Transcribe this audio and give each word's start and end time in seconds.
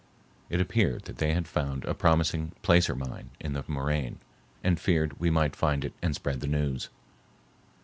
It 0.49 0.59
appeared 0.59 1.03
that 1.03 1.19
they 1.19 1.35
had 1.35 1.47
found 1.47 1.85
a 1.85 1.93
promising 1.93 2.53
placer 2.63 2.95
mine 2.95 3.29
in 3.39 3.53
the 3.53 3.63
moraine 3.67 4.17
and 4.63 4.79
feared 4.79 5.19
we 5.19 5.29
might 5.29 5.55
find 5.55 5.85
it 5.85 5.93
and 6.01 6.15
spread 6.15 6.39
the 6.39 6.47
news. 6.47 6.89